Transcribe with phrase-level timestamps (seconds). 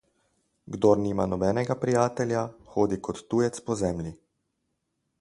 [0.75, 2.43] Kdor nima nobenega prijatelja,
[2.77, 4.19] hodi kot tujec po zemlji.